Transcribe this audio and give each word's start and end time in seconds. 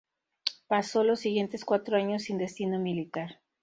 Pasó 0.65 1.03
los 1.03 1.19
siguientes 1.19 1.63
cuatro 1.63 1.95
años 1.95 2.23
sin 2.23 2.39
destino 2.39 2.79
militar. 2.79 3.39